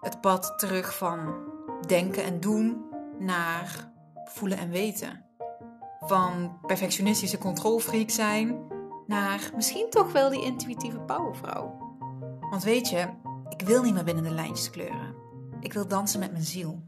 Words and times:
Het 0.00 0.20
pad 0.20 0.58
terug 0.58 0.96
van 0.96 1.34
denken 1.86 2.24
en 2.24 2.40
doen 2.40 2.84
naar 3.18 3.92
voelen 4.24 4.58
en 4.58 4.70
weten. 4.70 5.24
Van 6.00 6.58
perfectionistische 6.66 7.38
controlfreak 7.38 8.10
zijn 8.10 8.66
naar 9.06 9.50
misschien 9.56 9.90
toch 9.90 10.12
wel 10.12 10.30
die 10.30 10.44
intuïtieve 10.44 11.00
powervrouw. 11.00 11.78
Want 12.50 12.62
weet 12.62 12.88
je, 12.88 13.08
ik 13.48 13.62
wil 13.62 13.82
niet 13.82 13.94
meer 13.94 14.04
binnen 14.04 14.24
de 14.24 14.30
lijntjes 14.30 14.70
kleuren. 14.70 15.14
Ik 15.60 15.72
wil 15.72 15.88
dansen 15.88 16.20
met 16.20 16.32
mijn 16.32 16.44
ziel. 16.44 16.82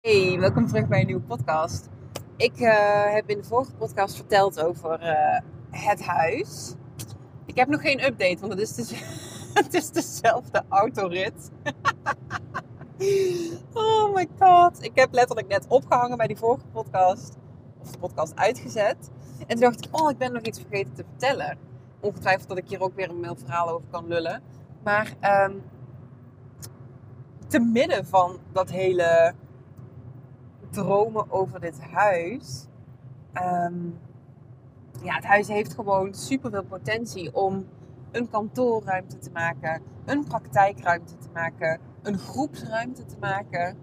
Hey, 0.00 0.36
welkom 0.38 0.66
terug 0.66 0.88
bij 0.88 1.00
een 1.00 1.06
nieuwe 1.06 1.22
podcast. 1.22 1.88
Ik 2.36 2.60
uh, 2.60 3.12
heb 3.12 3.28
in 3.28 3.36
de 3.36 3.44
vorige 3.44 3.74
podcast 3.74 4.16
verteld 4.16 4.60
over 4.60 5.02
uh, 5.02 5.40
het 5.70 6.02
huis. 6.04 6.74
Ik 7.46 7.56
heb 7.56 7.68
nog 7.68 7.80
geen 7.80 8.04
update, 8.04 8.36
want 8.40 8.52
het 8.52 8.60
is, 8.60 8.74
dus, 8.74 8.90
het 9.64 9.74
is 9.74 9.90
dezelfde 9.90 10.62
autorit. 10.68 11.50
oh 13.72 14.14
my 14.14 14.28
god. 14.38 14.84
Ik 14.84 14.92
heb 14.94 15.12
letterlijk 15.12 15.48
net 15.48 15.66
opgehangen 15.68 16.16
bij 16.16 16.26
die 16.26 16.36
vorige 16.36 16.66
podcast. 16.66 17.36
Of 17.80 17.90
de 17.90 17.98
podcast 17.98 18.36
uitgezet. 18.36 19.10
En 19.38 19.46
toen 19.46 19.60
dacht 19.60 19.86
ik, 19.86 20.00
oh, 20.00 20.10
ik 20.10 20.18
ben 20.18 20.32
nog 20.32 20.42
iets 20.42 20.60
vergeten 20.60 20.92
te 20.92 21.04
vertellen. 21.08 21.58
Ongetwijfeld 22.00 22.48
dat 22.48 22.58
ik 22.58 22.68
hier 22.68 22.80
ook 22.80 22.94
weer 22.94 23.10
een 23.10 23.20
mail 23.20 23.36
verhaal 23.36 23.68
over 23.68 23.88
kan 23.90 24.08
lullen. 24.08 24.42
Maar 24.82 25.12
um, 25.22 25.62
te 27.46 27.58
midden 27.58 28.06
van 28.06 28.38
dat 28.52 28.70
hele 28.70 29.34
dromen 30.70 31.30
over 31.30 31.60
dit 31.60 31.80
huis. 31.80 32.66
Um, 33.34 33.98
ja, 35.02 35.14
het 35.14 35.24
huis 35.24 35.48
heeft 35.48 35.74
gewoon 35.74 36.14
super 36.14 36.50
veel 36.50 36.64
potentie 36.64 37.34
om 37.34 37.66
een 38.10 38.30
kantoorruimte 38.30 39.18
te 39.18 39.30
maken, 39.30 39.82
een 40.04 40.24
praktijkruimte 40.24 41.18
te 41.18 41.28
maken, 41.32 41.80
een 42.02 42.18
groepsruimte 42.18 43.04
te 43.04 43.16
maken. 43.20 43.76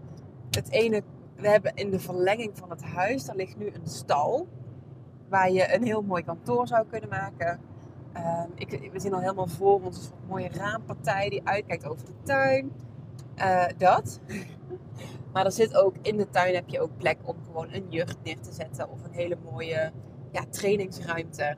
Het 0.49 0.69
ene, 0.69 1.03
we 1.35 1.47
hebben 1.49 1.75
in 1.75 1.89
de 1.89 1.99
verlenging 1.99 2.57
van 2.57 2.69
het 2.69 2.83
huis, 2.83 3.25
daar 3.25 3.35
ligt 3.35 3.57
nu 3.57 3.65
een 3.65 3.87
stal 3.87 4.47
waar 5.29 5.51
je 5.51 5.73
een 5.73 5.83
heel 5.83 6.01
mooi 6.01 6.23
kantoor 6.23 6.67
zou 6.67 6.85
kunnen 6.87 7.09
maken. 7.09 7.59
Uh, 8.15 8.43
ik, 8.55 8.89
we 8.91 8.99
zien 8.99 9.13
al 9.13 9.19
helemaal 9.19 9.47
voor 9.47 9.81
ons 9.81 10.05
een 10.05 10.27
mooie 10.27 10.49
raampartij 10.49 11.29
die 11.29 11.41
uitkijkt 11.43 11.87
over 11.87 12.05
de 12.05 12.13
tuin. 12.23 12.71
Uh, 13.37 13.65
dat. 13.77 14.19
maar 15.33 15.45
er 15.45 15.51
zit 15.51 15.75
ook 15.75 15.95
in 16.01 16.17
de 16.17 16.29
tuin 16.29 16.53
heb 16.53 16.69
je 16.69 16.79
ook 16.79 16.97
plek 16.97 17.17
om 17.23 17.35
gewoon 17.45 17.73
een 17.73 17.85
jurk 17.89 18.15
neer 18.23 18.39
te 18.39 18.51
zetten 18.51 18.89
of 18.89 19.03
een 19.03 19.13
hele 19.13 19.37
mooie 19.51 19.91
ja, 20.31 20.45
trainingsruimte. 20.49 21.55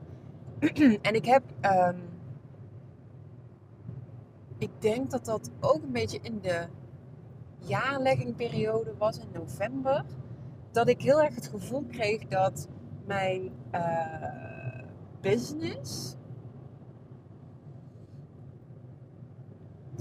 en 1.02 1.14
ik 1.14 1.24
heb, 1.24 1.42
um, 1.62 2.00
ik 4.58 4.70
denk 4.78 5.10
dat 5.10 5.24
dat 5.24 5.50
ook 5.60 5.82
een 5.82 5.92
beetje 5.92 6.18
in 6.22 6.38
de 6.40 6.66
jaarleggingperiode 7.58 8.94
was 8.98 9.18
in 9.18 9.28
november. 9.32 10.04
Dat 10.72 10.88
ik 10.88 11.02
heel 11.02 11.22
erg 11.22 11.34
het 11.34 11.46
gevoel 11.46 11.84
kreeg 11.90 12.26
dat 12.26 12.68
mijn 13.06 13.52
uh, 13.74 14.84
business 15.20 16.16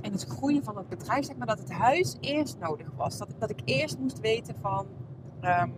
en 0.02 0.12
het 0.12 0.24
groeien 0.24 0.64
van 0.64 0.78
het 0.78 0.90
bedrijf, 0.90 1.26
zeg 1.26 1.36
maar, 1.38 1.48
dat 1.48 1.60
het 1.60 1.72
huis 1.72 2.18
eerst 2.20 2.58
nodig 2.60 2.88
was. 2.96 3.18
Dat, 3.18 3.30
dat 3.40 3.50
ik 3.50 3.62
eerst 3.66 3.98
moest 4.00 4.20
weten 4.20 4.56
van, 4.62 4.88
um, 5.42 5.74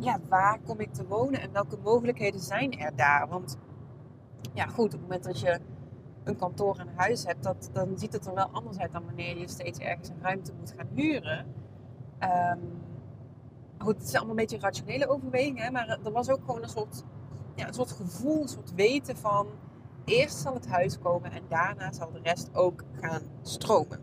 ja, 0.00 0.18
waar 0.28 0.58
kom 0.66 0.80
ik 0.80 0.92
te 0.92 1.06
wonen 1.06 1.40
en 1.40 1.52
welke 1.52 1.76
mogelijkheden 1.82 2.40
zijn 2.40 2.78
er 2.78 2.96
daar? 2.96 3.28
Want 3.28 3.58
ja, 4.54 4.66
goed, 4.66 4.84
op 4.84 4.90
het 4.92 5.00
moment 5.00 5.24
dat 5.24 5.40
je 5.40 5.60
een 6.24 6.36
kantoor 6.36 6.78
en 6.78 6.88
huis 6.94 7.24
hebt, 7.24 7.42
dat, 7.42 7.70
dan 7.72 7.98
ziet 7.98 8.12
het 8.12 8.26
er 8.26 8.34
wel 8.34 8.48
anders 8.52 8.78
uit 8.78 8.92
dan 8.92 9.04
wanneer 9.04 9.38
je 9.38 9.48
steeds 9.48 9.78
ergens 9.78 10.08
een 10.08 10.22
ruimte 10.22 10.52
moet 10.58 10.74
gaan 10.76 10.88
huren. 10.94 11.46
Um, 12.22 12.60
goed, 13.78 13.94
het 13.94 14.08
is 14.08 14.14
allemaal 14.14 14.30
een 14.30 14.36
beetje 14.36 14.58
rationele 14.58 15.08
overweging, 15.08 15.58
hè, 15.58 15.70
maar 15.70 15.88
er 16.04 16.12
was 16.12 16.28
ook 16.28 16.44
gewoon 16.44 16.62
een 16.62 16.68
soort, 16.68 17.04
ja, 17.54 17.66
een 17.66 17.74
soort 17.74 17.92
gevoel, 17.92 18.42
een 18.42 18.48
soort 18.48 18.74
weten 18.74 19.16
van 19.16 19.46
eerst 20.04 20.36
zal 20.36 20.54
het 20.54 20.68
huis 20.68 20.98
komen 20.98 21.32
en 21.32 21.42
daarna 21.48 21.92
zal 21.92 22.12
de 22.12 22.20
rest 22.22 22.54
ook 22.54 22.84
gaan 23.00 23.22
stromen. 23.42 24.00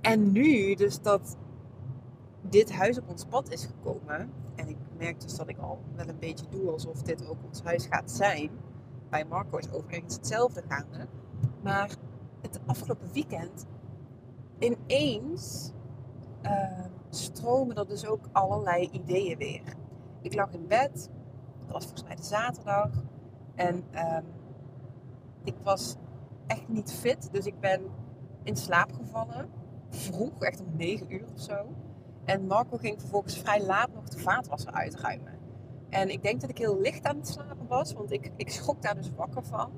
En 0.00 0.32
nu, 0.32 0.74
dus 0.74 1.02
dat 1.02 1.36
dit 2.40 2.72
huis 2.72 2.98
op 2.98 3.08
ons 3.08 3.24
pad 3.24 3.50
is 3.52 3.64
gekomen, 3.64 4.30
en 4.56 4.68
ik 4.68 4.76
merk 4.98 5.20
dus 5.20 5.36
dat 5.36 5.48
ik 5.48 5.58
al 5.58 5.78
wel 5.96 6.08
een 6.08 6.18
beetje 6.18 6.46
doe 6.48 6.70
alsof 6.70 7.02
dit 7.02 7.28
ook 7.28 7.44
ons 7.44 7.62
huis 7.62 7.86
gaat 7.86 8.10
zijn. 8.10 8.50
Bij 9.10 9.24
Marco 9.24 9.56
is 9.56 9.72
overigens 9.72 10.14
hetzelfde 10.14 10.62
gaande. 10.68 11.06
Maar 11.62 11.96
het 12.40 12.60
afgelopen 12.66 13.12
weekend 13.12 13.66
ineens 14.58 15.72
uh, 16.42 16.84
stromen 17.10 17.76
er 17.76 17.86
dus 17.86 18.06
ook 18.06 18.28
allerlei 18.32 18.88
ideeën 18.92 19.38
weer. 19.38 19.74
Ik 20.22 20.34
lag 20.34 20.52
in 20.52 20.66
bed, 20.66 21.10
dat 21.64 21.72
was 21.72 21.84
volgens 21.84 22.04
mij 22.04 22.16
de 22.16 22.22
zaterdag. 22.22 22.90
En 23.54 23.74
um, 23.74 24.24
ik 25.44 25.54
was 25.62 25.96
echt 26.46 26.68
niet 26.68 26.92
fit, 26.92 27.28
dus 27.32 27.46
ik 27.46 27.60
ben 27.60 27.82
in 28.42 28.56
slaap 28.56 28.92
gevallen. 28.92 29.48
Vroeg, 29.88 30.42
echt 30.42 30.60
om 30.60 30.76
9 30.76 31.12
uur 31.12 31.24
of 31.34 31.40
zo. 31.40 31.66
En 32.26 32.46
Marco 32.46 32.76
ging 32.76 33.00
vervolgens 33.00 33.38
vrij 33.38 33.64
laat 33.64 33.94
nog 33.94 34.08
de 34.08 34.18
vaatwasser 34.18 34.72
uitruimen. 34.72 35.38
En 35.88 36.10
ik 36.10 36.22
denk 36.22 36.40
dat 36.40 36.50
ik 36.50 36.58
heel 36.58 36.80
licht 36.80 37.04
aan 37.04 37.16
het 37.16 37.28
slapen 37.28 37.66
was, 37.66 37.92
want 37.92 38.12
ik, 38.12 38.32
ik 38.36 38.50
schrok 38.50 38.82
daar 38.82 38.94
dus 38.94 39.10
wakker 39.16 39.44
van. 39.44 39.72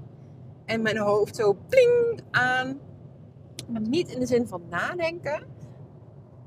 En 0.64 0.82
mijn 0.82 0.98
hoofd 0.98 1.36
zo 1.36 1.56
pling 1.68 2.22
aan. 2.30 2.80
Maar 3.68 3.80
niet 3.80 4.08
in 4.08 4.20
de 4.20 4.26
zin 4.26 4.48
van 4.48 4.62
nadenken, 4.68 5.46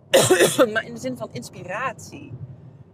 maar 0.73 0.85
in 0.85 0.94
de 0.94 1.00
zin 1.00 1.17
van 1.17 1.29
inspiratie. 1.31 2.33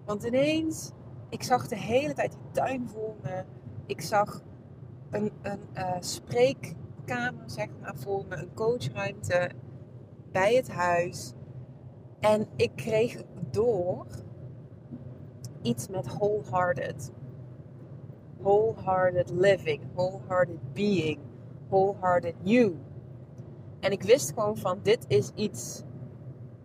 Want 0.06 0.24
ineens, 0.24 0.91
ik 1.29 1.44
zag 1.44 1.68
de 1.68 1.78
hele 1.78 2.13
tijd 2.13 2.31
die 2.31 2.51
tuin 2.51 2.89
voor 2.89 3.16
me. 3.22 3.44
Ik 3.85 4.01
zag 4.01 4.41
een, 5.12 5.31
een 5.41 5.59
uh, 5.74 5.95
spreekkamer, 6.00 7.44
zeg 7.50 7.68
maar, 7.81 7.95
voor 7.95 8.25
me, 8.29 8.35
een 8.35 8.53
coachruimte 8.53 9.51
bij 10.31 10.56
het 10.56 10.69
huis. 10.69 11.34
En 12.20 12.48
ik 12.56 12.72
kreeg 12.76 13.24
door 13.52 14.06
iets 15.62 15.88
met 15.88 16.08
wholehearted. 16.08 17.12
Wholehearted 18.38 19.30
living, 19.30 19.82
wholehearted 19.94 20.74
being, 20.74 21.20
wholehearted 21.70 22.36
you. 22.44 22.76
En 23.80 23.92
ik 23.92 24.04
wist 24.04 24.30
gewoon 24.34 24.58
van 24.58 24.80
dit 24.84 25.06
is 25.08 25.32
iets, 25.36 25.84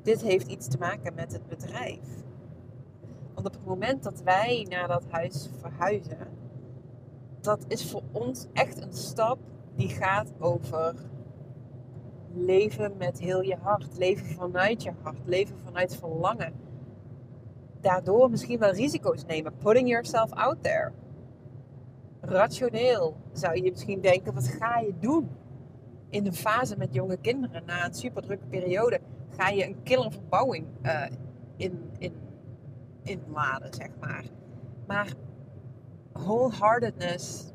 dit 0.02 0.22
heeft 0.22 0.46
iets 0.46 0.68
te 0.68 0.78
maken 0.78 1.14
met 1.14 1.32
het 1.32 1.46
bedrijf. 1.46 2.22
Want 3.34 3.46
op 3.46 3.52
het 3.52 3.64
moment 3.64 4.02
dat 4.02 4.22
wij 4.22 4.66
naar 4.68 4.88
dat 4.88 5.04
huis 5.08 5.50
verhuizen, 5.60 6.28
dat 7.40 7.64
is 7.68 7.90
voor 7.90 8.02
ons 8.12 8.46
echt 8.52 8.82
een 8.82 8.92
stap 8.92 9.38
die 9.74 9.88
gaat 9.88 10.32
over 10.38 10.94
leven 12.34 12.96
met 12.96 13.18
heel 13.18 13.42
je 13.42 13.56
hart. 13.60 13.98
Leven 13.98 14.26
vanuit 14.26 14.82
je 14.82 14.92
hart. 15.02 15.18
Leven 15.24 15.58
vanuit 15.58 15.96
verlangen. 15.96 16.52
Daardoor 17.80 18.30
misschien 18.30 18.58
wel 18.58 18.72
risico's 18.72 19.24
nemen. 19.24 19.56
Putting 19.56 19.88
yourself 19.88 20.32
out 20.32 20.62
there. 20.62 20.92
Rationeel 22.20 23.16
zou 23.32 23.62
je 23.62 23.70
misschien 23.70 24.00
denken: 24.00 24.34
wat 24.34 24.48
ga 24.48 24.78
je 24.78 24.94
doen? 24.98 25.30
In 26.08 26.26
een 26.26 26.34
fase 26.34 26.76
met 26.76 26.94
jonge 26.94 27.16
kinderen, 27.16 27.62
na 27.66 27.86
een 27.86 27.94
super 27.94 28.22
drukke 28.22 28.46
periode, 28.46 29.00
ga 29.36 29.48
je 29.48 29.66
een 29.66 29.82
killer 29.82 30.12
verbouwing 30.12 30.66
uh, 30.82 31.04
in, 31.56 31.90
in, 31.98 32.12
inladen, 33.02 33.74
zeg 33.74 33.88
maar. 34.00 34.24
Maar 34.86 35.12
wholeheartedness 36.12 37.52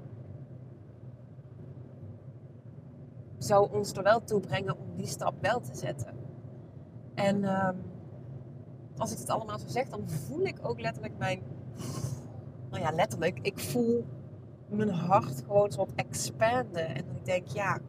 zou 3.37 3.71
ons 3.71 3.93
er 3.93 4.03
wel 4.03 4.23
toe 4.23 4.39
brengen 4.39 4.77
om 4.77 4.95
die 4.95 5.07
stap 5.07 5.41
wel 5.41 5.59
te 5.59 5.75
zetten. 5.75 6.13
En 7.13 7.43
uh, 7.43 7.69
als 8.97 9.11
ik 9.11 9.17
het 9.17 9.29
allemaal 9.29 9.59
zo 9.59 9.67
zeg, 9.67 9.89
dan 9.89 10.09
voel 10.09 10.45
ik 10.45 10.57
ook 10.61 10.79
letterlijk 10.79 11.17
mijn. 11.17 11.41
Nou 12.69 12.83
ja, 12.83 12.91
letterlijk. 12.91 13.39
Ik 13.41 13.59
voel 13.59 14.05
mijn 14.69 14.89
hart 14.89 15.41
gewoon 15.41 15.71
soort 15.71 15.95
expanden. 15.95 16.87
En 16.87 17.05
ik 17.15 17.25
denk, 17.25 17.47
ja, 17.47 17.79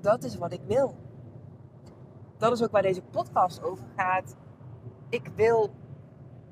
dat 0.00 0.24
is 0.24 0.36
wat 0.36 0.52
ik 0.52 0.60
wil. 0.66 0.94
Dat 2.36 2.52
is 2.52 2.62
ook 2.62 2.70
waar 2.70 2.82
deze 2.82 3.02
podcast 3.02 3.62
over 3.62 3.84
gaat. 3.96 4.36
Ik 5.08 5.30
wil 5.36 5.70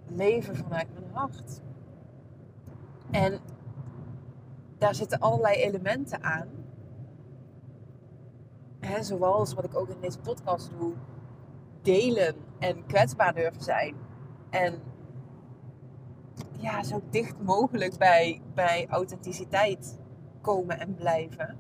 leven 0.07 0.57
vanuit 0.57 0.89
mijn 0.93 1.11
hart. 1.13 1.61
En 3.11 3.41
daar 4.79 4.95
zitten 4.95 5.19
allerlei 5.19 5.55
elementen 5.55 6.23
aan. 6.23 6.49
Zoals 9.01 9.55
wat 9.55 9.65
ik 9.65 9.77
ook 9.77 9.89
in 9.89 10.01
deze 10.01 10.19
podcast 10.19 10.71
doe. 10.79 10.93
Delen 11.83 12.35
en 12.59 12.87
kwetsbaar 12.87 13.35
durven 13.35 13.63
zijn. 13.63 13.95
En 14.51 14.83
ja, 16.57 16.83
zo 16.83 17.03
dicht 17.11 17.43
mogelijk 17.43 17.99
bij, 17.99 18.41
bij 18.55 18.87
authenticiteit 18.91 19.99
komen 20.41 20.81
en 20.81 20.95
blijven. 20.95 21.59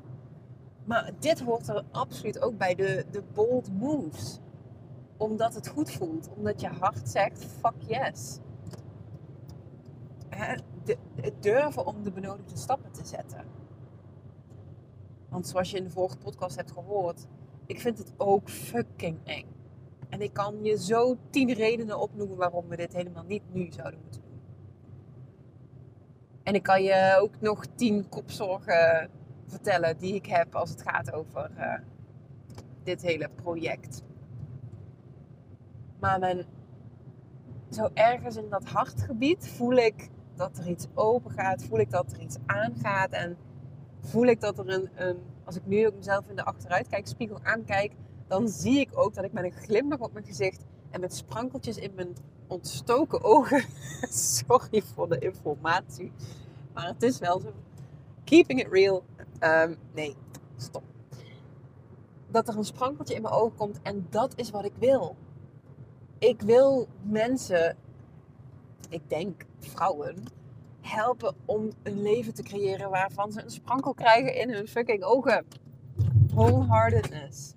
Maar 0.84 1.10
dit 1.18 1.40
hoort 1.40 1.68
er 1.68 1.84
absoluut 1.90 2.40
ook 2.40 2.58
bij 2.58 2.74
de, 2.74 3.04
de 3.10 3.22
bold 3.32 3.72
moves. 3.72 4.40
Omdat 5.16 5.54
het 5.54 5.68
goed 5.68 5.90
voelt. 5.92 6.28
Omdat 6.36 6.60
je 6.60 6.68
hart 6.68 7.08
zegt, 7.08 7.44
fuck 7.44 7.82
yes. 7.86 8.38
het 11.20 11.42
durven 11.42 11.86
om 11.86 12.02
de 12.02 12.12
benodigde 12.12 12.56
stappen 12.56 12.92
te 12.92 13.04
zetten. 13.04 13.39
Want 15.30 15.46
zoals 15.46 15.70
je 15.70 15.76
in 15.76 15.84
de 15.84 15.90
vorige 15.90 16.16
podcast 16.16 16.56
hebt 16.56 16.72
gehoord, 16.72 17.26
ik 17.66 17.80
vind 17.80 17.98
het 17.98 18.12
ook 18.16 18.50
fucking 18.50 19.18
eng. 19.24 19.46
En 20.08 20.20
ik 20.20 20.32
kan 20.32 20.64
je 20.64 20.78
zo 20.78 21.16
tien 21.30 21.52
redenen 21.52 21.98
opnoemen 22.00 22.36
waarom 22.36 22.68
we 22.68 22.76
dit 22.76 22.92
helemaal 22.92 23.24
niet 23.24 23.42
nu 23.52 23.72
zouden 23.72 24.00
moeten 24.02 24.20
doen. 24.22 24.40
En 26.42 26.54
ik 26.54 26.62
kan 26.62 26.82
je 26.82 27.16
ook 27.20 27.40
nog 27.40 27.66
tien 27.74 28.08
kopzorgen 28.08 29.10
vertellen 29.46 29.98
die 29.98 30.14
ik 30.14 30.26
heb 30.26 30.54
als 30.54 30.70
het 30.70 30.82
gaat 30.82 31.12
over 31.12 31.50
uh, 31.56 31.74
dit 32.82 33.02
hele 33.02 33.28
project. 33.34 34.02
Maar 36.00 36.18
mijn, 36.18 36.44
zo 37.70 37.88
ergens 37.94 38.36
in 38.36 38.48
dat 38.48 38.64
hartgebied 38.64 39.48
voel 39.48 39.76
ik 39.76 40.08
dat 40.34 40.58
er 40.58 40.68
iets 40.68 40.86
open 40.94 41.30
gaat, 41.30 41.64
voel 41.64 41.78
ik 41.78 41.90
dat 41.90 42.12
er 42.12 42.20
iets 42.20 42.36
aangaat 42.46 43.10
en 43.10 43.36
voel 44.00 44.26
ik 44.26 44.40
dat 44.40 44.58
er 44.58 44.68
een, 44.68 44.88
een 44.94 45.16
als 45.44 45.56
ik 45.56 45.66
nu 45.66 45.86
ook 45.86 45.94
mezelf 45.94 46.28
in 46.28 46.36
de 46.36 46.44
achteruitkijkspiegel 46.44 47.38
aankijk, 47.42 47.92
dan 48.26 48.48
zie 48.48 48.80
ik 48.80 48.88
ook 48.92 49.14
dat 49.14 49.24
ik 49.24 49.32
met 49.32 49.44
een 49.44 49.52
glimlach 49.52 49.98
op 49.98 50.12
mijn 50.12 50.24
gezicht 50.24 50.64
en 50.90 51.00
met 51.00 51.14
sprankeltjes 51.14 51.76
in 51.76 51.92
mijn 51.94 52.16
ontstoken 52.46 53.22
ogen. 53.22 53.64
Sorry 54.46 54.82
voor 54.82 55.08
de 55.08 55.18
informatie. 55.18 56.12
Maar 56.72 56.86
het 56.86 57.02
is 57.02 57.18
wel 57.18 57.40
zo. 57.40 57.52
Keeping 58.24 58.60
it 58.60 58.68
real. 58.70 59.04
Um, 59.40 59.76
nee, 59.94 60.16
stop. 60.56 60.82
Dat 62.26 62.48
er 62.48 62.56
een 62.56 62.64
sprankeltje 62.64 63.14
in 63.14 63.22
mijn 63.22 63.34
ogen 63.34 63.56
komt 63.56 63.78
en 63.82 64.06
dat 64.10 64.32
is 64.36 64.50
wat 64.50 64.64
ik 64.64 64.74
wil. 64.78 65.16
Ik 66.18 66.40
wil 66.40 66.88
mensen, 67.02 67.76
ik 68.88 69.02
denk 69.08 69.46
vrouwen, 69.58 70.24
helpen 70.90 71.34
om 71.44 71.70
een 71.82 72.02
leven 72.02 72.34
te 72.34 72.42
creëren 72.42 72.90
waarvan 72.90 73.32
ze 73.32 73.42
een 73.42 73.50
sprankel 73.50 73.94
krijgen 73.94 74.34
in 74.34 74.50
hun 74.50 74.68
fucking 74.68 75.02
ogen. 75.02 75.46
Wholeheartedness. 76.26 77.54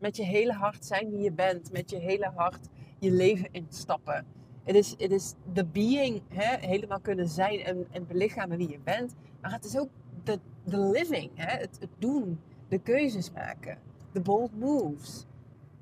Met 0.00 0.16
je 0.16 0.24
hele 0.24 0.52
hart 0.52 0.84
zijn 0.84 1.10
wie 1.10 1.20
je 1.20 1.32
bent. 1.32 1.72
Met 1.72 1.90
je 1.90 1.98
hele 1.98 2.32
hart 2.34 2.68
je 2.98 3.10
leven 3.10 3.48
instappen. 3.50 4.26
Het 4.64 4.74
is, 4.74 4.90
het 4.98 5.12
is 5.12 5.34
de 5.52 5.64
being, 5.64 6.22
hè, 6.28 6.66
helemaal 6.66 7.00
kunnen 7.00 7.28
zijn 7.28 7.60
en, 7.60 7.86
en 7.90 8.06
belichamen 8.06 8.56
wie 8.56 8.70
je 8.70 8.80
bent. 8.84 9.14
Maar 9.40 9.52
het 9.52 9.64
is 9.64 9.78
ook 9.78 9.88
de, 10.24 10.38
de 10.64 10.78
living, 10.78 11.30
hè, 11.34 11.58
het, 11.58 11.76
het 11.80 11.90
doen, 11.98 12.40
de 12.68 12.78
keuzes 12.78 13.32
maken, 13.32 13.78
de 14.12 14.20
bold 14.20 14.58
moves, 14.58 15.26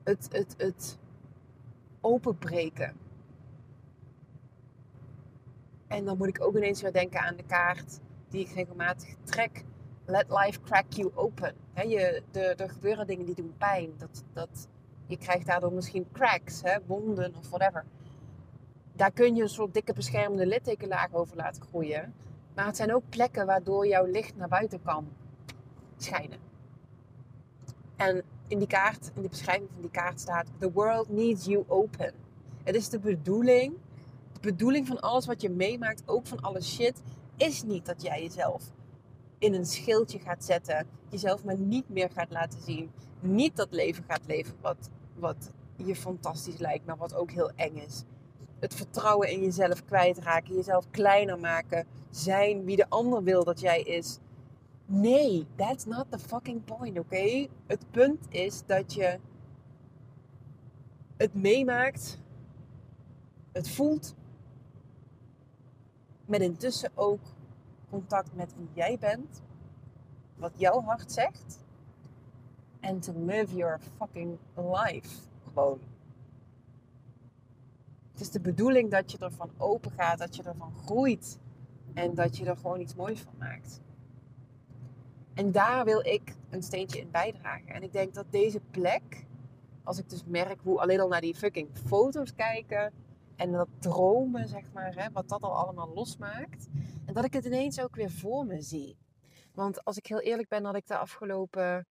het, 0.05 0.29
het, 0.33 0.55
het 0.57 0.99
openbreken. 2.01 2.97
En 5.89 6.05
dan 6.05 6.17
moet 6.19 6.29
ik 6.29 6.45
ook 6.45 6.57
ineens 6.57 6.83
weer 6.83 6.93
denken 6.93 7.21
aan 7.21 7.37
de 7.37 7.45
kaart 7.45 8.01
die 8.29 8.41
ik 8.41 8.55
regelmatig 8.55 9.15
trek. 9.25 9.65
Let 10.05 10.27
life 10.29 10.61
crack 10.61 10.93
you 10.93 11.11
open. 11.15 11.55
Je, 11.75 12.23
de, 12.31 12.41
er 12.41 12.71
gebeuren 12.71 13.07
dingen 13.07 13.27
die 13.27 13.35
doen 13.35 13.55
pijn. 13.59 13.91
Dat, 13.99 14.25
dat, 14.33 14.69
je 15.07 15.17
krijgt 15.17 15.47
daardoor 15.47 15.73
misschien 15.73 16.07
cracks, 16.13 16.63
hè, 16.63 16.79
wonden 16.87 17.35
of 17.37 17.49
whatever. 17.49 17.85
Daar 18.93 19.13
kun 19.13 19.35
je 19.35 19.43
een 19.43 19.49
soort 19.49 19.75
dikke 19.75 19.93
beschermende 19.93 20.47
littekenlaag 20.47 21.15
over 21.15 21.37
laten 21.37 21.63
groeien. 21.63 22.15
Maar 22.55 22.67
het 22.67 22.77
zijn 22.77 22.95
ook 22.95 23.03
plekken 23.09 23.47
waardoor 23.47 23.87
jouw 23.87 24.05
licht 24.05 24.37
naar 24.37 24.49
buiten 24.49 24.83
kan 24.83 25.09
schijnen. 25.97 26.39
En 27.97 28.23
in 28.49 28.59
die 28.59 28.69
kaart, 28.69 29.11
in 29.15 29.23
de 29.23 29.29
beschrijving 29.29 29.69
van 29.73 29.81
die 29.81 29.91
kaart 29.91 30.21
staat: 30.21 30.47
The 30.59 30.73
world 30.73 31.09
needs 31.09 31.45
you 31.45 31.65
open. 31.69 32.13
Het 32.65 32.75
is 32.75 32.89
de 32.89 32.99
bedoeling, 32.99 33.75
bedoeling 34.49 34.87
van 34.87 35.01
alles 35.01 35.27
wat 35.27 35.41
je 35.41 35.51
meemaakt, 35.51 36.03
ook 36.07 36.27
van 36.27 36.41
alle 36.41 36.63
shit, 36.63 37.03
is 37.37 37.63
niet 37.63 37.87
dat 37.87 38.03
jij 38.03 38.23
jezelf 38.23 38.63
in 39.39 39.55
een 39.55 39.67
schildje 39.67 40.19
gaat 40.19 40.45
zetten, 40.45 40.87
jezelf 41.09 41.45
maar 41.45 41.59
niet 41.59 41.89
meer 41.89 42.11
gaat 42.11 42.31
laten 42.31 42.61
zien, 42.61 42.91
niet 43.21 43.57
dat 43.57 43.69
leven 43.71 44.05
gaat 44.09 44.27
leven 44.27 44.55
wat, 44.61 44.91
wat 45.15 45.51
je 45.77 45.97
fantastisch 45.97 46.59
lijkt, 46.59 46.87
maar 46.87 46.97
wat 46.97 47.15
ook 47.15 47.31
heel 47.31 47.51
eng 47.57 47.77
is. 47.77 48.05
Het 48.59 48.75
vertrouwen 48.75 49.31
in 49.31 49.41
jezelf 49.41 49.85
kwijtraken, 49.85 50.55
jezelf 50.55 50.91
kleiner 50.91 51.39
maken, 51.39 51.87
zijn 52.11 52.65
wie 52.65 52.77
de 52.77 52.89
ander 52.89 53.23
wil 53.23 53.45
dat 53.45 53.61
jij 53.61 53.83
is. 53.83 54.19
Nee, 54.87 55.47
that's 55.57 55.85
not 55.85 56.07
the 56.11 56.19
fucking 56.19 56.65
point, 56.65 56.99
oké? 56.99 57.47
Het 57.67 57.91
punt 57.91 58.27
is 58.29 58.63
dat 58.67 58.95
je 58.95 59.19
het 61.17 61.35
meemaakt, 61.35 62.19
het 63.53 63.71
voelt, 63.71 64.15
met 66.29 66.41
intussen 66.41 66.91
ook 66.95 67.21
contact 67.91 68.35
met 68.35 68.55
wie 68.57 68.69
jij 68.73 68.99
bent, 68.99 69.43
wat 70.37 70.53
jouw 70.57 70.83
hart 70.83 71.13
zegt, 71.13 71.65
en 72.81 73.01
to 73.01 73.13
live 73.17 73.57
your 73.57 73.81
fucking 73.97 74.39
life 74.55 75.09
gewoon. 75.45 75.81
Het 78.13 78.21
is 78.21 78.31
de 78.31 78.41
bedoeling 78.41 78.91
dat 78.91 79.13
je 79.13 79.19
ervan 79.19 79.51
open 79.57 79.91
gaat, 79.91 80.19
dat 80.19 80.37
je 80.37 80.43
ervan 80.43 80.73
groeit 80.85 81.39
en 81.95 82.15
dat 82.15 82.37
je 82.37 82.45
er 82.45 82.57
gewoon 82.57 82.81
iets 82.81 82.95
moois 82.95 83.21
van 83.21 83.35
maakt. 83.39 83.81
En 85.35 85.53
daar 85.53 85.85
wil 85.85 86.07
ik 86.07 86.35
een 86.51 86.63
steentje 86.63 87.01
in 87.01 87.11
bijdragen. 87.11 87.69
En 87.69 87.83
ik 87.83 87.93
denk 87.93 88.15
dat 88.15 88.27
deze 88.31 88.61
plek, 88.71 89.27
als 89.85 89.99
ik 89.99 90.11
dus 90.11 90.25
merk 90.25 90.61
hoe 90.63 90.81
alleen 90.81 91.01
al 91.01 91.09
naar 91.09 91.21
die 91.21 91.35
fucking 91.35 91.69
foto's 91.87 92.35
kijken 92.35 92.93
en 93.39 93.53
dat 93.53 93.69
dromen, 93.79 94.49
zeg 94.49 94.73
maar, 94.73 94.95
hè, 94.95 95.11
wat 95.13 95.29
dat 95.29 95.43
al 95.43 95.57
allemaal 95.57 95.93
losmaakt. 95.95 96.69
En 97.07 97.15
dat 97.15 97.25
ik 97.25 97.33
het 97.33 97.45
ineens 97.45 97.81
ook 97.81 97.97
weer 97.97 98.11
voor 98.11 98.47
me 98.47 98.63
zie. 98.63 98.97
Want 99.53 99.85
als 99.85 99.97
ik 99.97 100.07
heel 100.07 100.21
eerlijk 100.21 100.49
ben, 100.49 100.65
had 100.65 100.77
ik 100.77 100.87
de 100.87 100.97
afgelopen 100.97 101.87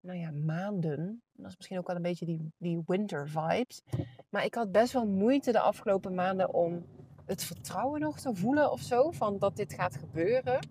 nou 0.00 0.18
ja, 0.18 0.30
maanden, 0.30 1.22
dat 1.32 1.50
is 1.50 1.56
misschien 1.56 1.78
ook 1.78 1.86
wel 1.86 1.96
een 1.96 2.02
beetje 2.02 2.26
die, 2.26 2.52
die 2.58 2.82
winter 2.86 3.28
vibes. 3.28 3.82
Maar 4.28 4.44
ik 4.44 4.54
had 4.54 4.72
best 4.72 4.92
wel 4.92 5.06
moeite 5.06 5.52
de 5.52 5.60
afgelopen 5.60 6.14
maanden 6.14 6.54
om 6.54 6.86
het 7.24 7.44
vertrouwen 7.44 8.00
nog 8.00 8.20
te 8.20 8.34
voelen 8.34 8.72
of 8.72 8.80
zo. 8.80 9.10
Van 9.10 9.38
dat 9.38 9.56
dit 9.56 9.72
gaat 9.72 9.96
gebeuren. 9.96 10.68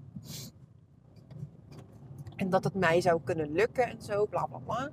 En 2.36 2.50
dat 2.50 2.64
het 2.64 2.76
mij 2.76 3.02
zou 3.02 3.22
kunnen 3.24 3.52
lukken 3.52 3.86
en 3.86 4.02
zo, 4.02 4.26
bla 4.26 4.46
bla 4.46 4.58
bla. 4.58 4.92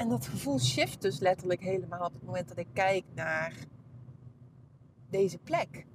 En 0.00 0.08
dat 0.08 0.26
gevoel 0.26 0.58
shift 0.58 1.02
dus 1.02 1.18
letterlijk 1.18 1.60
helemaal 1.60 2.06
op 2.06 2.12
het 2.12 2.22
moment 2.22 2.48
dat 2.48 2.58
ik 2.58 2.66
kijk 2.72 3.04
naar 3.14 3.54
deze 5.10 5.38
plek. 5.38 5.86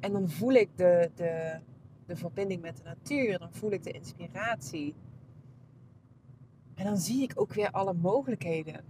En 0.00 0.12
dan 0.12 0.30
voel 0.30 0.52
ik 0.52 0.68
de, 0.76 1.10
de, 1.14 1.60
de 2.06 2.16
verbinding 2.16 2.62
met 2.62 2.76
de 2.76 2.82
natuur, 2.82 3.38
dan 3.38 3.52
voel 3.52 3.70
ik 3.70 3.82
de 3.82 3.90
inspiratie. 3.90 4.94
En 6.74 6.84
dan 6.84 6.96
zie 6.96 7.22
ik 7.22 7.40
ook 7.40 7.52
weer 7.52 7.70
alle 7.70 7.94
mogelijkheden. 7.94 8.84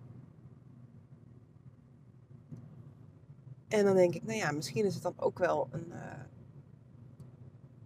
En 3.68 3.84
dan 3.84 3.94
denk 3.96 4.14
ik, 4.14 4.22
nou 4.22 4.38
ja, 4.38 4.50
misschien 4.50 4.84
is 4.84 4.94
het 4.94 5.02
dan 5.02 5.14
ook 5.16 5.38
wel 5.38 5.68
een, 5.70 5.86
uh, 5.88 6.12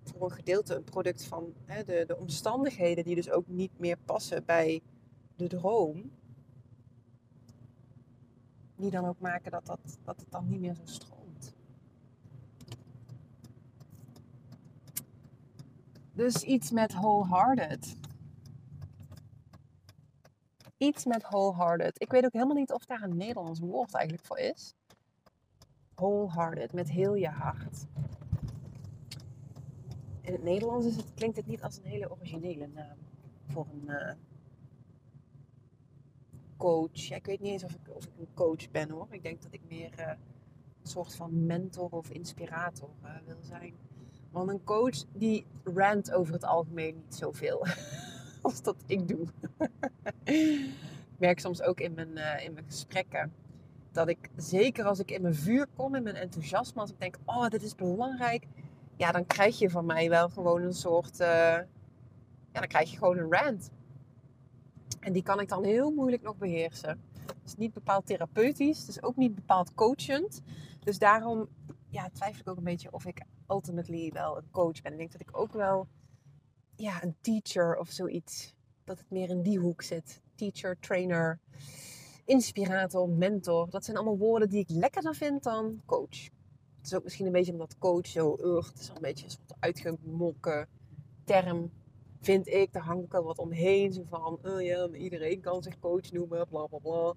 voor 0.02 0.24
een 0.24 0.36
gedeelte 0.36 0.74
een 0.74 0.84
product 0.84 1.24
van 1.24 1.54
hè, 1.64 1.84
de, 1.84 2.04
de 2.06 2.16
omstandigheden 2.16 3.04
die 3.04 3.14
dus 3.14 3.30
ook 3.30 3.48
niet 3.48 3.78
meer 3.78 3.96
passen 4.04 4.44
bij 4.44 4.82
de 5.36 5.46
droom. 5.46 6.10
Die 8.76 8.90
dan 8.90 9.04
ook 9.04 9.20
maken 9.20 9.50
dat, 9.50 9.66
dat, 9.66 9.98
dat 10.04 10.20
het 10.20 10.30
dan 10.30 10.48
niet 10.48 10.60
meer 10.60 10.74
zo 10.74 10.82
stroomt. 10.84 11.54
Dus 16.12 16.42
iets 16.42 16.70
met 16.70 16.92
wholehearted. 16.92 17.96
Iets 20.76 21.04
met 21.04 21.22
wholehearted. 21.22 22.02
Ik 22.02 22.10
weet 22.10 22.24
ook 22.24 22.32
helemaal 22.32 22.56
niet 22.56 22.72
of 22.72 22.84
daar 22.84 23.02
een 23.02 23.16
Nederlands 23.16 23.60
woord 23.60 23.94
eigenlijk 23.94 24.26
voor 24.26 24.38
is. 24.38 24.74
wholehearted, 25.94 26.72
met 26.72 26.90
heel 26.90 27.14
je 27.14 27.28
hart. 27.28 27.86
In 30.20 30.32
het 30.32 30.42
Nederlands 30.42 30.86
is 30.86 30.96
het, 30.96 31.14
klinkt 31.14 31.36
het 31.36 31.46
niet 31.46 31.62
als 31.62 31.76
een 31.76 31.84
hele 31.84 32.10
originele 32.10 32.66
naam 32.66 32.96
voor 33.46 33.66
een 33.72 33.84
uh, 33.86 34.12
coach. 36.64 37.10
Ik 37.10 37.26
weet 37.26 37.40
niet 37.40 37.52
eens 37.52 37.64
of 37.64 37.72
ik, 37.72 37.80
een 38.18 38.28
coach 38.34 38.70
ben 38.70 38.90
hoor. 38.90 39.06
Ik 39.10 39.22
denk 39.22 39.42
dat 39.42 39.52
ik 39.52 39.60
meer 39.68 39.90
uh, 39.98 40.06
een 40.06 40.88
soort 40.88 41.14
van 41.14 41.46
mentor 41.46 41.88
of 41.90 42.10
inspirator 42.10 42.88
uh, 43.02 43.10
wil 43.26 43.36
zijn. 43.40 43.74
Want 44.30 44.50
een 44.50 44.64
coach 44.64 45.04
die 45.12 45.46
rant 45.64 46.12
over 46.12 46.32
het 46.32 46.44
algemeen 46.44 46.94
niet 46.94 47.14
zoveel 47.14 47.66
als 48.42 48.62
dat 48.62 48.76
ik 48.86 49.08
doe. 49.08 49.26
ik 50.24 51.18
merk 51.18 51.38
soms 51.38 51.62
ook 51.62 51.80
in 51.80 51.94
mijn, 51.94 52.42
in 52.42 52.52
mijn 52.52 52.64
gesprekken 52.66 53.32
dat 53.92 54.08
ik, 54.08 54.30
zeker 54.36 54.84
als 54.84 54.98
ik 54.98 55.10
in 55.10 55.22
mijn 55.22 55.34
vuur 55.34 55.66
kom, 55.76 55.94
in 55.94 56.02
mijn 56.02 56.16
enthousiasme, 56.16 56.80
als 56.80 56.90
ik 56.90 57.00
denk, 57.00 57.18
oh, 57.24 57.48
dit 57.48 57.62
is 57.62 57.74
belangrijk, 57.74 58.46
ja, 58.96 59.12
dan 59.12 59.26
krijg 59.26 59.58
je 59.58 59.70
van 59.70 59.86
mij 59.86 60.08
wel 60.08 60.28
gewoon 60.28 60.62
een 60.62 60.74
soort, 60.74 61.16
ja, 61.16 61.66
dan 62.52 62.66
krijg 62.66 62.90
je 62.90 62.96
gewoon 62.96 63.18
een 63.18 63.32
rant. 63.32 63.70
En 65.00 65.12
die 65.12 65.22
kan 65.22 65.40
ik 65.40 65.48
dan 65.48 65.64
heel 65.64 65.90
moeilijk 65.90 66.22
nog 66.22 66.36
beheersen. 66.36 67.00
Het 67.26 67.44
is 67.44 67.56
niet 67.56 67.72
bepaald 67.72 68.06
therapeutisch, 68.06 68.78
het 68.78 68.88
is 68.88 69.02
ook 69.02 69.16
niet 69.16 69.34
bepaald 69.34 69.74
coachend. 69.74 70.42
Dus 70.80 70.98
daarom 70.98 71.48
ja, 71.88 72.08
twijfel 72.12 72.40
ik 72.40 72.48
ook 72.48 72.56
een 72.56 72.64
beetje 72.64 72.92
of 72.92 73.06
ik 73.06 73.22
ultimately 73.48 74.10
wel 74.12 74.36
een 74.36 74.50
coach 74.50 74.82
ben. 74.82 74.92
Ik 74.92 74.98
denk 74.98 75.12
dat 75.12 75.20
ik 75.20 75.38
ook 75.38 75.52
wel 75.52 75.88
ja, 76.76 77.02
een 77.02 77.16
teacher 77.20 77.76
of 77.76 77.90
zoiets, 77.90 78.54
dat 78.84 78.98
het 78.98 79.10
meer 79.10 79.28
in 79.28 79.42
die 79.42 79.58
hoek 79.58 79.82
zit. 79.82 80.22
Teacher, 80.34 80.78
trainer, 80.80 81.40
inspirator, 82.24 83.08
mentor. 83.08 83.70
Dat 83.70 83.84
zijn 83.84 83.96
allemaal 83.96 84.18
woorden 84.18 84.48
die 84.48 84.60
ik 84.60 84.70
lekkerder 84.70 85.14
vind 85.14 85.42
dan 85.42 85.82
coach. 85.86 86.24
Het 86.76 86.92
is 86.92 86.94
ook 86.94 87.04
misschien 87.04 87.26
een 87.26 87.32
beetje 87.32 87.52
omdat 87.52 87.78
coach 87.78 88.06
zo, 88.06 88.36
ugh, 88.40 88.68
het 88.68 88.80
is 88.80 88.88
een 88.88 88.94
beetje 89.00 89.24
een 89.24 89.30
soort 89.30 89.54
uitgemokken 89.58 90.68
term, 91.24 91.70
vind 92.24 92.46
ik. 92.48 92.72
Daar 92.72 92.82
hangt 92.82 93.04
ook 93.04 93.12
wel 93.12 93.24
wat 93.24 93.38
omheen. 93.38 93.92
Zo 93.92 94.02
van, 94.08 94.38
oh 94.42 94.62
ja, 94.62 94.88
iedereen 94.88 95.40
kan 95.40 95.62
zich 95.62 95.78
coach 95.78 96.12
noemen, 96.12 96.48
bla 96.48 96.66
bla 96.66 96.78
bla. 96.78 97.14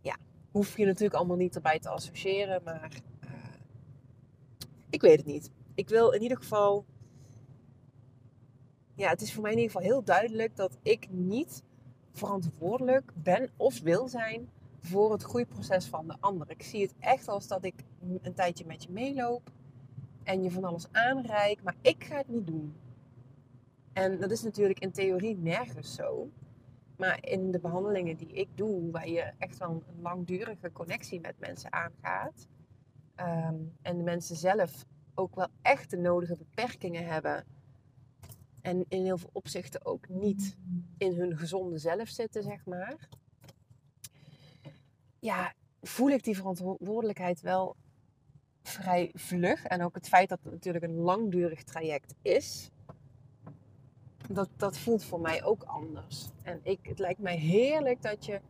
Ja, 0.00 0.16
hoef 0.50 0.76
je 0.76 0.84
natuurlijk 0.84 1.14
allemaal 1.14 1.36
niet 1.36 1.54
erbij 1.54 1.78
te 1.78 1.88
associëren, 1.88 2.62
maar 2.64 3.02
uh, 3.24 3.30
ik 4.90 5.00
weet 5.00 5.16
het 5.16 5.26
niet. 5.26 5.50
Ik 5.74 5.88
wil 5.88 6.10
in 6.10 6.22
ieder 6.22 6.36
geval, 6.36 6.84
ja, 8.94 9.08
het 9.08 9.20
is 9.20 9.32
voor 9.32 9.42
mij 9.42 9.52
in 9.52 9.58
ieder 9.58 9.72
geval 9.72 9.88
heel 9.88 10.04
duidelijk 10.04 10.56
dat 10.56 10.78
ik 10.82 11.10
niet 11.10 11.62
verantwoordelijk 12.12 13.12
ben 13.14 13.50
of 13.56 13.80
wil 13.80 14.08
zijn 14.08 14.48
voor 14.80 15.12
het 15.12 15.22
groeiproces 15.22 15.86
van 15.86 16.06
de 16.06 16.16
ander. 16.20 16.50
Ik 16.50 16.62
zie 16.62 16.82
het 16.82 16.94
echt 16.98 17.28
als 17.28 17.46
dat 17.46 17.64
ik 17.64 17.74
een 18.22 18.34
tijdje 18.34 18.66
met 18.66 18.82
je 18.82 18.92
meeloop 18.92 19.50
en 20.22 20.42
je 20.42 20.50
van 20.50 20.64
alles 20.64 20.86
aanreik, 20.92 21.62
maar 21.62 21.76
ik 21.80 22.04
ga 22.04 22.16
het 22.16 22.28
niet 22.28 22.46
doen. 22.46 22.74
En 23.96 24.18
dat 24.20 24.30
is 24.30 24.42
natuurlijk 24.42 24.78
in 24.78 24.92
theorie 24.92 25.36
nergens 25.36 25.94
zo. 25.94 26.30
Maar 26.96 27.26
in 27.28 27.50
de 27.50 27.58
behandelingen 27.58 28.16
die 28.16 28.32
ik 28.32 28.48
doe, 28.54 28.90
waar 28.90 29.08
je 29.08 29.32
echt 29.38 29.58
wel 29.58 29.70
een 29.70 30.02
langdurige 30.02 30.72
connectie 30.72 31.20
met 31.20 31.38
mensen 31.38 31.72
aangaat. 31.72 32.48
Um, 33.20 33.72
en 33.82 33.96
de 33.96 34.02
mensen 34.02 34.36
zelf 34.36 34.84
ook 35.14 35.34
wel 35.34 35.48
echt 35.62 35.90
de 35.90 35.96
nodige 35.96 36.36
beperkingen 36.36 37.06
hebben 37.06 37.44
en 38.60 38.84
in 38.88 39.04
heel 39.04 39.18
veel 39.18 39.30
opzichten 39.32 39.86
ook 39.86 40.08
niet 40.08 40.56
in 40.98 41.14
hun 41.14 41.36
gezonde 41.36 41.78
zelf 41.78 42.08
zitten, 42.08 42.42
zeg 42.42 42.64
maar. 42.64 43.08
Ja, 45.18 45.54
voel 45.80 46.10
ik 46.10 46.24
die 46.24 46.36
verantwoordelijkheid 46.36 47.40
wel 47.40 47.76
vrij 48.62 49.10
vlug. 49.14 49.64
En 49.64 49.82
ook 49.82 49.94
het 49.94 50.08
feit 50.08 50.28
dat 50.28 50.40
het 50.42 50.52
natuurlijk 50.52 50.84
een 50.84 50.96
langdurig 50.96 51.62
traject 51.62 52.14
is. 52.22 52.70
Dat, 54.28 54.48
dat 54.56 54.78
voelt 54.78 55.04
voor 55.04 55.20
mij 55.20 55.44
ook 55.44 55.62
anders. 55.62 56.30
En 56.42 56.60
ik, 56.62 56.78
het 56.82 56.98
lijkt 56.98 57.20
mij 57.20 57.36
heerlijk 57.36 58.02
dat 58.02 58.24
je 58.24 58.40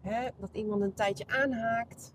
hè, 0.00 0.28
dat 0.38 0.50
iemand 0.52 0.82
een 0.82 0.94
tijdje 0.94 1.26
aanhaakt. 1.26 2.12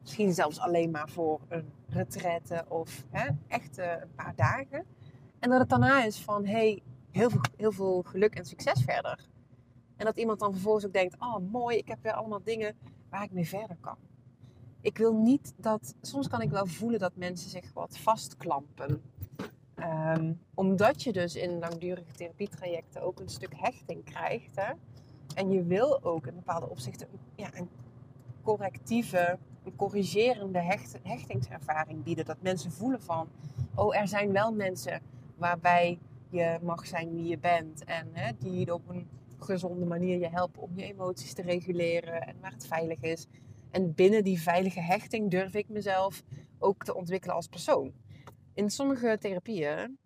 Misschien 0.00 0.32
zelfs 0.34 0.60
alleen 0.60 0.90
maar 0.90 1.08
voor 1.08 1.40
een 1.48 1.72
retraite 1.88 2.64
of 2.68 3.04
hè, 3.10 3.28
echt 3.46 3.78
uh, 3.78 3.90
een 3.90 4.14
paar 4.14 4.34
dagen. 4.36 4.84
En 5.38 5.50
dat 5.50 5.58
het 5.60 5.68
daarna 5.68 6.04
is 6.04 6.20
van, 6.20 6.46
hey, 6.46 6.82
heel 7.10 7.30
veel, 7.30 7.40
heel 7.56 7.72
veel 7.72 8.02
geluk 8.02 8.34
en 8.34 8.44
succes 8.44 8.82
verder. 8.82 9.28
En 9.96 10.04
dat 10.04 10.16
iemand 10.16 10.38
dan 10.38 10.52
vervolgens 10.52 10.86
ook 10.86 10.92
denkt, 10.92 11.16
oh 11.18 11.36
mooi, 11.50 11.76
ik 11.76 11.88
heb 11.88 12.02
weer 12.02 12.12
allemaal 12.12 12.42
dingen 12.42 12.76
waar 13.10 13.22
ik 13.22 13.32
mee 13.32 13.48
verder 13.48 13.76
kan. 13.80 13.96
Ik 14.80 14.98
wil 14.98 15.14
niet 15.14 15.54
dat, 15.56 15.94
soms 16.00 16.28
kan 16.28 16.40
ik 16.40 16.50
wel 16.50 16.66
voelen 16.66 16.98
dat 16.98 17.16
mensen 17.16 17.50
zich 17.50 17.72
wat 17.72 17.98
vastklampen. 17.98 19.02
Ehm, 19.78 20.32
omdat 20.54 21.02
je 21.02 21.12
dus 21.12 21.36
in 21.36 21.58
langdurige 21.58 22.12
therapietrajecten 22.12 23.02
ook 23.02 23.20
een 23.20 23.28
stuk 23.28 23.52
hechting 23.56 24.04
krijgt. 24.04 24.56
Hè? 24.56 24.72
En 25.34 25.50
je 25.50 25.64
wil 25.64 26.02
ook 26.02 26.26
in 26.26 26.34
bepaalde 26.34 26.68
opzichten 26.68 27.08
ja, 27.34 27.50
een 27.54 27.68
correctieve, 28.42 29.38
een 29.64 29.76
corrigerende 29.76 30.60
hecht, 30.60 30.98
hechtingservaring 31.02 32.02
bieden. 32.02 32.24
Dat 32.24 32.42
mensen 32.42 32.72
voelen 32.72 33.02
van, 33.02 33.28
oh 33.74 33.96
er 33.96 34.08
zijn 34.08 34.32
wel 34.32 34.52
mensen 34.52 35.02
waarbij 35.36 35.98
je 36.30 36.58
mag 36.62 36.86
zijn 36.86 37.14
wie 37.14 37.28
je 37.28 37.38
bent 37.38 37.84
en 37.84 38.08
hè, 38.12 38.32
die 38.38 38.74
op 38.74 38.88
een 38.88 39.08
gezonde 39.38 39.86
manier 39.86 40.18
je 40.18 40.28
helpen 40.28 40.62
om 40.62 40.70
je 40.74 40.84
emoties 40.84 41.32
te 41.32 41.42
reguleren 41.42 42.26
en 42.26 42.36
waar 42.40 42.52
het 42.52 42.66
veilig 42.66 43.00
is. 43.00 43.26
En 43.70 43.94
binnen 43.94 44.24
die 44.24 44.40
veilige 44.40 44.80
hechting 44.80 45.30
durf 45.30 45.54
ik 45.54 45.68
mezelf 45.68 46.22
ook 46.58 46.84
te 46.84 46.94
ontwikkelen 46.94 47.36
als 47.36 47.46
persoon. 47.46 47.92
In 48.58 48.70
sommige 48.70 49.18
therapieën, 49.18 49.98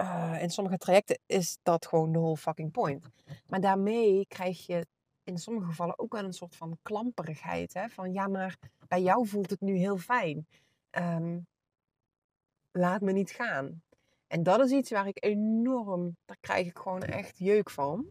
uh, 0.00 0.36
in 0.40 0.50
sommige 0.50 0.78
trajecten 0.78 1.18
is 1.26 1.58
dat 1.62 1.86
gewoon 1.86 2.12
de 2.12 2.18
whole 2.18 2.36
fucking 2.36 2.72
point. 2.72 3.06
Maar 3.46 3.60
daarmee 3.60 4.26
krijg 4.26 4.66
je 4.66 4.86
in 5.24 5.38
sommige 5.38 5.66
gevallen 5.66 5.98
ook 5.98 6.12
wel 6.12 6.24
een 6.24 6.32
soort 6.32 6.56
van 6.56 6.78
klamperigheid. 6.82 7.74
Hè? 7.74 7.88
Van 7.88 8.12
ja, 8.12 8.26
maar 8.28 8.58
bij 8.88 9.02
jou 9.02 9.26
voelt 9.26 9.50
het 9.50 9.60
nu 9.60 9.76
heel 9.76 9.96
fijn. 9.96 10.46
Um, 10.90 11.46
laat 12.70 13.00
me 13.00 13.12
niet 13.12 13.30
gaan. 13.30 13.82
En 14.26 14.42
dat 14.42 14.60
is 14.60 14.70
iets 14.70 14.90
waar 14.90 15.06
ik 15.06 15.24
enorm, 15.24 16.16
daar 16.24 16.38
krijg 16.40 16.66
ik 16.66 16.78
gewoon 16.78 17.02
echt 17.02 17.38
jeuk 17.38 17.70
van. 17.70 18.06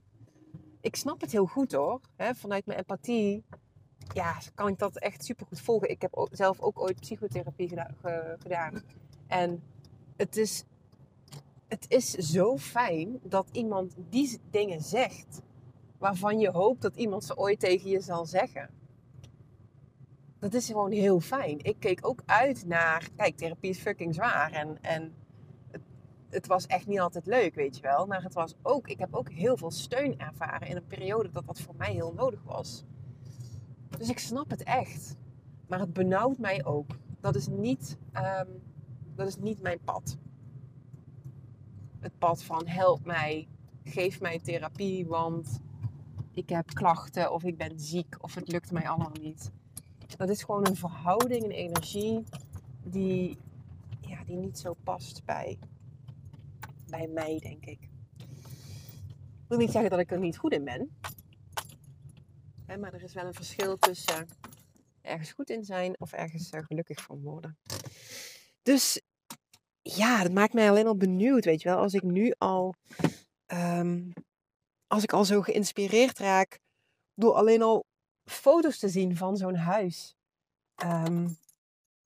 Ik 0.82 0.96
snap 0.96 1.22
het 1.22 1.32
heel 1.32 1.46
goed 1.46 1.72
hoor. 1.72 2.02
Hè? 2.16 2.36
Vanuit 2.36 2.66
mijn 2.66 2.80
empathie 2.80 3.44
ja, 4.16 4.38
kan 4.54 4.68
ik 4.68 4.80
dat 4.80 4.98
echt 4.98 5.26
super 5.26 5.46
goed 5.46 5.62
volgen. 5.62 5.90
Ik 5.90 6.02
heb 6.02 6.28
zelf 6.32 6.60
ook 6.60 6.80
ooit 6.80 7.00
psychotherapie 7.00 7.70
gedaan. 8.40 8.84
En 9.28 9.64
het 10.18 10.38
is, 10.38 10.64
het 11.68 11.86
is 11.88 12.12
zo 12.12 12.58
fijn 12.58 13.20
dat 13.24 13.50
iemand 13.52 13.96
die 14.10 14.40
dingen 14.50 14.82
zegt 14.82 15.42
waarvan 15.98 16.40
je 16.40 16.50
hoopt 16.50 16.82
dat 16.82 16.96
iemand 16.96 17.24
ze 17.24 17.38
ooit 17.38 17.60
tegen 17.60 17.90
je 17.90 18.00
zal 18.00 18.26
zeggen 18.26 18.70
dat 20.46 20.54
is 20.54 20.66
gewoon 20.66 20.92
heel 20.92 21.20
fijn. 21.20 21.60
Ik 21.62 21.76
keek 21.80 22.08
ook 22.08 22.22
uit 22.26 22.66
naar, 22.66 23.10
kijk, 23.16 23.38
therapie 23.38 23.70
is 23.70 23.80
fucking 23.80 24.14
zwaar. 24.14 24.52
En, 24.52 24.78
en 24.82 25.14
het, 25.72 25.82
het, 26.30 26.48
was 26.48 26.66
echt 26.66 26.88
niet 26.88 27.00
altijd 27.00 27.26
leuk, 27.26 27.56
weet 27.56 27.76
je 27.76 27.82
wel. 27.82 28.06
Maar 28.06 28.24
het 28.24 28.34
was 28.34 28.56
ook, 28.62 28.88
ik 28.88 29.00
heb 29.00 29.16
ook 29.16 29.30
heel 29.30 29.58
veel 29.58 29.72
steun 29.72 30.20
ervaren 30.20 30.68
in 30.68 30.76
een 30.76 30.88
periode 30.88 31.32
dat 31.32 31.46
dat 31.46 31.60
voor 31.60 31.76
mij 31.76 31.92
heel 31.92 32.14
nodig 32.14 32.44
was. 32.44 32.84
Dus 33.98 34.10
ik 34.10 34.20
snap 34.20 34.50
het 34.50 34.64
echt. 34.64 35.16
Maar 35.68 35.80
het 35.80 35.94
benauwt 35.94 36.38
mij 36.38 36.66
ook. 36.66 36.98
Dat 37.20 37.36
is 37.36 37.48
niet, 37.48 37.98
um, 38.14 38.62
dat 39.16 39.28
is 39.28 39.38
niet 39.38 39.62
mijn 39.62 39.80
pad. 39.84 40.18
Het 42.00 42.18
pad 42.18 42.44
van 42.44 42.68
help 42.68 43.06
mij, 43.06 43.48
geef 43.84 44.22
mij 44.22 44.40
therapie, 44.40 45.06
want 45.06 45.60
ik 46.32 46.50
heb 46.50 46.74
klachten 46.74 47.32
of 47.32 47.44
ik 47.44 47.58
ben 47.58 47.80
ziek 47.80 48.16
of 48.20 48.36
het 48.36 48.52
lukt 48.52 48.72
mij 48.72 48.90
allemaal 48.90 49.12
niet 49.22 49.52
dat 50.18 50.30
is 50.30 50.44
gewoon 50.44 50.68
een 50.68 50.76
verhouding, 50.76 51.44
een 51.44 51.52
energie 51.52 52.24
die, 52.84 53.38
ja, 54.02 54.24
die 54.24 54.38
niet 54.38 54.60
zo 54.60 54.76
past 54.84 55.26
bij, 55.26 55.58
bij 56.88 57.08
mij, 57.08 57.40
denk 57.40 57.66
ik. 57.66 57.90
Ik 58.20 59.52
wil 59.52 59.58
niet 59.58 59.72
zeggen 59.72 59.90
dat 59.90 60.00
ik 60.00 60.12
er 60.12 60.20
niet 60.20 60.38
goed 60.38 60.54
in 60.54 60.64
ben. 60.64 60.90
Maar 62.68 62.94
er 62.94 63.04
is 63.04 63.14
wel 63.14 63.26
een 63.26 63.34
verschil 63.34 63.78
tussen 63.78 64.28
ergens 65.02 65.32
goed 65.32 65.50
in 65.50 65.64
zijn 65.64 66.00
of 66.00 66.12
ergens 66.12 66.52
uh, 66.52 66.62
gelukkig 66.64 67.04
van 67.04 67.22
worden. 67.22 67.58
Dus 68.62 69.02
ja, 69.82 70.24
dat 70.24 70.32
maakt 70.32 70.54
mij 70.54 70.70
alleen 70.70 70.88
al 70.88 70.98
benieuwd, 70.98 71.46
weet 71.46 71.62
je 71.62 71.70
wel. 71.70 71.78
Als 71.78 71.94
ik 71.94 72.04
nu 72.04 72.34
al, 72.38 72.74
um, 73.48 74.14
als 74.88 75.04
ik 75.04 75.14
al 75.14 75.26
zo 75.26 75.42
geïnspireerd 75.42 76.20
raak 76.20 76.60
door 77.14 77.34
alleen 77.34 77.62
al 77.62 77.86
foto's 78.24 78.80
te 78.80 78.90
zien 78.90 79.18
van 79.18 79.38
zo'n 79.38 79.56
huis. 79.56 80.16
Ehm, 80.76 81.28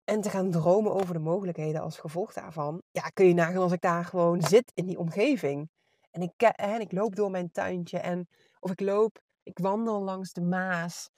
en 0.04 0.20
te 0.20 0.30
gaan 0.30 0.50
dromen 0.50 0.94
over 0.94 1.14
de 1.14 1.20
mogelijkheden 1.20 1.80
als 1.80 1.98
gevolg 1.98 2.32
daarvan. 2.32 2.82
Ja, 2.90 3.02
kun 3.08 3.26
je 3.26 3.34
nagaan 3.34 3.62
als 3.62 3.72
ik 3.72 3.80
daar 3.80 4.04
gewoon 4.04 4.42
zit 4.42 4.72
in 4.74 4.86
die 4.86 4.98
omgeving. 4.98 5.70
En 6.10 6.22
ik, 6.22 6.42
en 6.42 6.80
ik 6.80 6.92
loop 6.92 7.16
door 7.16 7.30
mijn 7.30 7.50
tuintje. 7.50 7.98
En, 7.98 8.28
of 8.60 8.70
ik 8.70 8.80
loop, 8.80 9.20
ik 9.48 9.58
wandel 9.58 10.02
langs 10.02 10.32
de 10.32 10.40
Maas. 10.40 11.10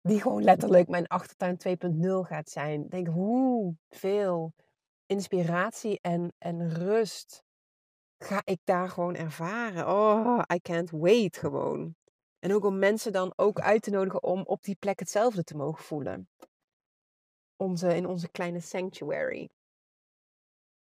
die 0.00 0.20
gewoon 0.20 0.42
letterlijk 0.42 0.88
mijn 0.88 1.06
achtertuin 1.06 1.56
2.0 1.56 2.02
gaat 2.20 2.50
zijn. 2.50 2.88
Denk 2.88 3.06
hoe 3.06 3.76
veel 3.88 4.52
inspiratie 5.06 5.98
en, 6.00 6.32
en 6.38 6.74
rust 6.74 7.44
ga 8.18 8.40
ik 8.44 8.60
daar 8.64 8.88
gewoon 8.88 9.14
ervaren. 9.14 9.88
Oh, 9.88 10.42
I 10.54 10.60
can't 10.60 10.90
wait 10.90 11.36
gewoon. 11.36 11.94
En 12.38 12.52
ook 12.52 12.64
om 12.64 12.78
mensen 12.78 13.12
dan 13.12 13.32
ook 13.36 13.60
uit 13.60 13.82
te 13.82 13.90
nodigen 13.90 14.22
om 14.22 14.42
op 14.42 14.62
die 14.62 14.76
plek 14.76 14.98
hetzelfde 14.98 15.44
te 15.44 15.56
mogen 15.56 15.84
voelen. 15.84 16.28
Onze, 17.56 17.94
in 17.94 18.06
onze 18.06 18.28
kleine 18.28 18.60
sanctuary. 18.60 19.50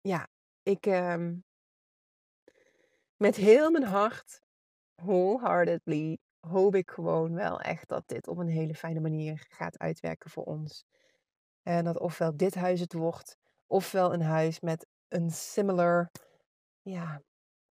Ja, 0.01 0.29
ik 0.63 0.87
um, 0.87 1.45
met 3.17 3.37
heel 3.37 3.71
mijn 3.71 3.85
hart, 3.85 4.43
wholeheartedly, 4.97 6.19
hoop 6.41 6.75
ik 6.75 6.91
gewoon 6.91 7.35
wel 7.35 7.61
echt 7.61 7.89
dat 7.89 8.09
dit 8.09 8.29
op 8.29 8.39
een 8.39 8.49
hele 8.49 8.75
fijne 8.75 9.01
manier 9.01 9.47
gaat 9.49 9.79
uitwerken 9.79 10.31
voor 10.31 10.45
ons. 10.45 10.85
En 11.63 11.85
dat 11.85 11.99
ofwel 11.99 12.37
dit 12.37 12.55
huis 12.55 12.81
het 12.81 12.93
wordt, 12.93 13.37
ofwel 13.67 14.13
een 14.13 14.23
huis 14.23 14.61
met 14.61 14.87
een 15.09 15.31
similar 15.31 16.11
ja, 16.83 17.23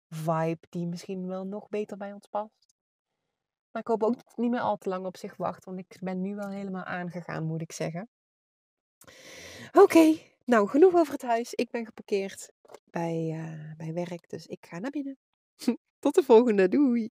vibe 0.08 0.66
die 0.68 0.86
misschien 0.86 1.26
wel 1.26 1.44
nog 1.44 1.68
beter 1.68 1.96
bij 1.96 2.12
ons 2.12 2.26
past. 2.26 2.74
Maar 3.70 3.82
ik 3.82 3.88
hoop 3.88 4.02
ook 4.02 4.36
niet 4.36 4.50
meer 4.50 4.60
al 4.60 4.76
te 4.76 4.88
lang 4.88 5.06
op 5.06 5.16
zich 5.16 5.36
wachten, 5.36 5.74
want 5.74 5.86
ik 5.90 5.98
ben 6.00 6.20
nu 6.20 6.34
wel 6.34 6.48
helemaal 6.48 6.84
aangegaan, 6.84 7.44
moet 7.44 7.60
ik 7.60 7.72
zeggen. 7.72 8.08
Oké, 9.72 10.18
nou 10.44 10.68
genoeg 10.68 10.94
over 10.94 11.12
het 11.12 11.22
huis. 11.22 11.54
Ik 11.54 11.70
ben 11.70 11.84
geparkeerd 11.84 12.52
bij, 12.84 13.30
uh, 13.32 13.76
bij 13.76 13.92
werk, 13.92 14.28
dus 14.28 14.46
ik 14.46 14.66
ga 14.66 14.78
naar 14.78 14.90
binnen. 14.90 15.18
Tot 15.98 16.14
de 16.14 16.22
volgende, 16.22 16.68
doei! 16.68 17.02